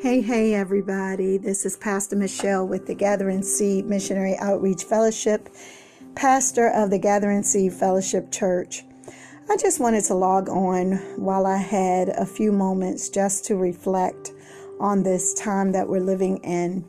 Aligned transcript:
Hey, 0.00 0.20
hey, 0.20 0.54
everybody. 0.54 1.38
This 1.38 1.66
is 1.66 1.76
Pastor 1.76 2.14
Michelle 2.14 2.68
with 2.68 2.86
the 2.86 2.94
Gathering 2.94 3.42
Seed 3.42 3.86
Missionary 3.86 4.36
Outreach 4.38 4.84
Fellowship, 4.84 5.48
pastor 6.14 6.68
of 6.68 6.90
the 6.90 7.00
Gathering 7.00 7.42
Seed 7.42 7.72
Fellowship 7.72 8.30
Church. 8.30 8.84
I 9.50 9.56
just 9.56 9.80
wanted 9.80 10.04
to 10.04 10.14
log 10.14 10.48
on 10.48 10.92
while 11.16 11.46
I 11.46 11.56
had 11.56 12.10
a 12.10 12.24
few 12.24 12.52
moments 12.52 13.08
just 13.08 13.44
to 13.46 13.56
reflect 13.56 14.30
on 14.78 15.02
this 15.02 15.34
time 15.34 15.72
that 15.72 15.88
we're 15.88 15.98
living 15.98 16.36
in. 16.44 16.84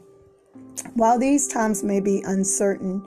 While 0.93 1.17
these 1.17 1.47
times 1.47 1.83
may 1.83 2.01
be 2.01 2.21
uncertain 2.27 3.03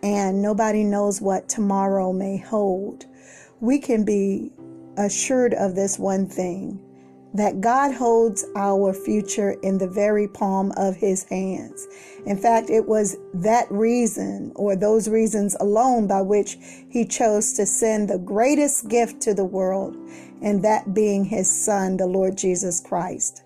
and 0.00 0.40
nobody 0.40 0.84
knows 0.84 1.20
what 1.20 1.48
tomorrow 1.48 2.12
may 2.12 2.36
hold, 2.36 3.04
we 3.58 3.80
can 3.80 4.04
be 4.04 4.52
assured 4.96 5.54
of 5.54 5.74
this 5.74 5.98
one 5.98 6.28
thing 6.28 6.80
that 7.34 7.60
God 7.60 7.94
holds 7.94 8.44
our 8.56 8.92
future 8.92 9.52
in 9.62 9.78
the 9.78 9.86
very 9.86 10.26
palm 10.26 10.72
of 10.76 10.96
his 10.96 11.22
hands. 11.24 11.86
In 12.26 12.36
fact, 12.36 12.70
it 12.70 12.86
was 12.86 13.16
that 13.34 13.70
reason 13.70 14.52
or 14.56 14.74
those 14.74 15.08
reasons 15.08 15.56
alone 15.60 16.06
by 16.06 16.22
which 16.22 16.56
he 16.88 17.04
chose 17.04 17.52
to 17.54 17.66
send 17.66 18.08
the 18.08 18.18
greatest 18.18 18.88
gift 18.88 19.20
to 19.22 19.34
the 19.34 19.44
world, 19.44 19.96
and 20.42 20.64
that 20.64 20.92
being 20.92 21.24
his 21.24 21.48
son, 21.48 21.96
the 21.96 22.06
Lord 22.06 22.36
Jesus 22.36 22.80
Christ. 22.80 23.42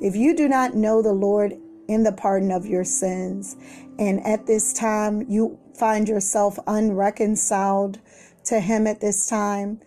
If 0.00 0.16
you 0.16 0.34
do 0.34 0.48
not 0.48 0.74
know 0.74 1.02
the 1.02 1.12
Lord 1.12 1.54
in 1.88 2.02
the 2.02 2.12
pardon 2.12 2.50
of 2.50 2.66
your 2.66 2.84
sins, 2.84 3.56
and 3.98 4.24
at 4.26 4.46
this 4.46 4.72
time 4.72 5.24
you 5.28 5.58
find 5.74 6.08
yourself 6.08 6.58
unreconciled 6.66 7.98
to 8.44 8.60
him 8.60 8.86
at 8.86 9.00
this 9.00 9.28
time, 9.28 9.80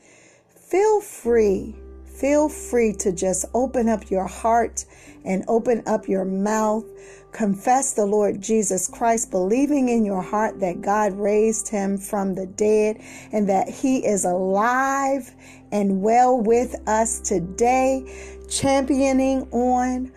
feel 0.56 1.02
free 1.02 1.76
feel 2.22 2.48
free 2.48 2.94
to 2.94 3.12
just 3.12 3.46
open 3.56 3.90
up 3.90 4.12
your 4.12 4.28
heart 4.28 4.86
and 5.26 5.44
open 5.48 5.82
up 5.88 6.08
your 6.08 6.24
mouth. 6.24 6.86
Confess 7.32 7.94
the 7.94 8.06
Lord 8.06 8.40
Jesus 8.40 8.88
Christ, 8.88 9.32
believing 9.32 9.90
in 9.90 10.06
your 10.06 10.22
heart 10.22 10.60
that 10.60 10.82
God 10.82 11.14
raised 11.14 11.68
him 11.68 11.98
from 11.98 12.36
the 12.36 12.46
dead 12.46 13.02
and 13.32 13.50
that 13.50 13.68
he 13.68 14.06
is 14.06 14.24
alive 14.24 15.34
and 15.72 16.04
well 16.04 16.40
with 16.40 16.76
us 16.88 17.20
today, 17.22 18.06
championing 18.48 19.50
on 19.52 20.12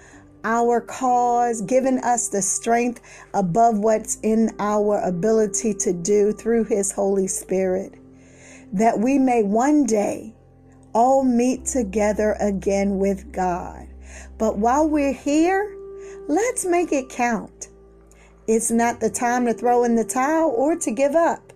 our 0.45 0.83
cause, 0.83 1.62
giving 1.62 1.97
us 2.01 2.29
the 2.29 2.42
strength 2.42 3.01
above 3.33 3.79
what's 3.79 4.17
in 4.17 4.51
our 4.59 5.01
ability 5.01 5.73
to 5.73 5.95
do 5.95 6.33
through 6.33 6.64
his 6.64 6.92
Holy 6.92 7.29
Spirit, 7.29 7.95
that 8.75 8.98
we 8.98 9.19
may 9.19 9.42
one 9.42 9.84
day 9.84 10.34
all 10.95 11.25
meet 11.25 11.67
together 11.67 12.37
again 12.41 12.98
with 12.98 13.33
God. 13.33 13.89
But 14.39 14.59
while 14.59 14.89
we're 14.89 15.12
here, 15.12 15.77
let's 16.28 16.64
make 16.64 16.92
it 16.92 17.09
count. 17.09 17.69
It's 18.47 18.70
not 18.70 19.01
the 19.01 19.11
time 19.11 19.47
to 19.47 19.55
throw 19.55 19.84
in 19.84 19.97
the 19.97 20.05
towel 20.05 20.51
or 20.51 20.77
to 20.77 20.91
give 20.91 21.14
up. 21.14 21.53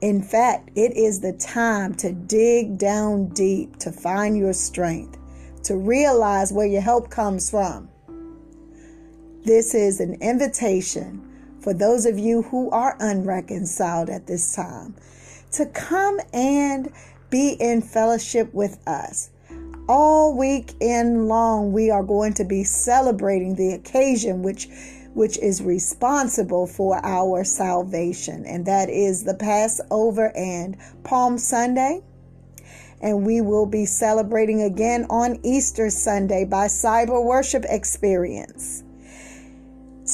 In 0.00 0.22
fact, 0.22 0.70
it 0.76 0.96
is 0.96 1.20
the 1.20 1.34
time 1.34 1.94
to 1.96 2.12
dig 2.12 2.78
down 2.78 3.28
deep 3.28 3.76
to 3.80 3.92
find 3.92 4.36
your 4.36 4.54
strength, 4.54 5.18
to 5.64 5.76
realize 5.76 6.52
where 6.52 6.66
your 6.66 6.80
help 6.80 7.10
comes 7.10 7.50
from. 7.50 7.88
This 9.44 9.74
is 9.74 10.00
an 10.00 10.14
invitation 10.22 11.26
for 11.60 11.74
those 11.74 12.06
of 12.06 12.18
you 12.18 12.42
who 12.42 12.70
are 12.70 12.96
unreconciled 13.00 14.08
at 14.08 14.26
this 14.26 14.54
time 14.54 14.94
to 15.52 15.66
come 15.66 16.18
and 16.32 16.90
be 17.30 17.56
in 17.60 17.80
fellowship 17.82 18.52
with 18.52 18.78
us. 18.86 19.30
All 19.88 20.36
weekend 20.36 21.28
long, 21.28 21.72
we 21.72 21.90
are 21.90 22.02
going 22.02 22.34
to 22.34 22.44
be 22.44 22.62
celebrating 22.64 23.54
the 23.54 23.72
occasion 23.72 24.42
which 24.42 24.68
which 25.12 25.36
is 25.38 25.60
responsible 25.60 26.66
for 26.66 27.04
our 27.04 27.42
salvation, 27.42 28.44
and 28.46 28.64
that 28.66 28.88
is 28.88 29.24
the 29.24 29.34
Passover 29.34 30.30
and 30.36 30.76
Palm 31.02 31.36
Sunday. 31.36 32.02
And 33.02 33.26
we 33.26 33.40
will 33.40 33.66
be 33.66 33.86
celebrating 33.86 34.62
again 34.62 35.06
on 35.10 35.40
Easter 35.42 35.90
Sunday 35.90 36.44
by 36.44 36.66
Cyber 36.66 37.24
Worship 37.24 37.64
Experience. 37.68 38.84